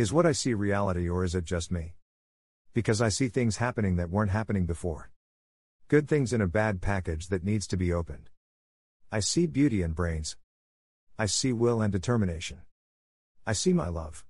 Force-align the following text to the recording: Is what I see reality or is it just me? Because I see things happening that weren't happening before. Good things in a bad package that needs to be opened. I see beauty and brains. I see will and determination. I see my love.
Is 0.00 0.14
what 0.14 0.24
I 0.24 0.32
see 0.32 0.54
reality 0.54 1.10
or 1.10 1.24
is 1.24 1.34
it 1.34 1.44
just 1.44 1.70
me? 1.70 1.92
Because 2.72 3.02
I 3.02 3.10
see 3.10 3.28
things 3.28 3.58
happening 3.58 3.96
that 3.96 4.08
weren't 4.08 4.30
happening 4.30 4.64
before. 4.64 5.10
Good 5.88 6.08
things 6.08 6.32
in 6.32 6.40
a 6.40 6.46
bad 6.46 6.80
package 6.80 7.28
that 7.28 7.44
needs 7.44 7.66
to 7.66 7.76
be 7.76 7.92
opened. 7.92 8.30
I 9.12 9.20
see 9.20 9.46
beauty 9.46 9.82
and 9.82 9.94
brains. 9.94 10.38
I 11.18 11.26
see 11.26 11.52
will 11.52 11.82
and 11.82 11.92
determination. 11.92 12.62
I 13.46 13.52
see 13.52 13.74
my 13.74 13.88
love. 13.88 14.24